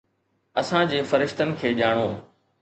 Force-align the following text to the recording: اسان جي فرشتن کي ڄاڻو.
اسان 0.61 0.87
جي 0.93 1.01
فرشتن 1.11 1.53
کي 1.61 1.69
ڄاڻو. 1.83 2.09